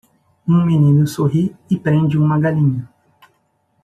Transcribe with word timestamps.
Um 0.47 0.65
menino 0.65 1.05
sorri 1.05 1.55
e 1.69 1.77
prende 1.77 2.17
uma 2.17 2.39
galinha. 2.39 2.89